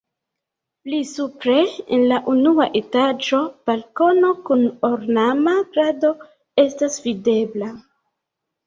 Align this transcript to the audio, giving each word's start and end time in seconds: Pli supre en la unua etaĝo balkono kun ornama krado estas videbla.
Pli 0.85 1.01
supre 1.09 1.57
en 1.97 2.05
la 2.13 2.17
unua 2.33 2.67
etaĝo 2.81 3.43
balkono 3.71 4.33
kun 4.49 4.67
ornama 4.93 5.55
krado 5.77 6.15
estas 6.67 7.01
videbla. 7.09 7.71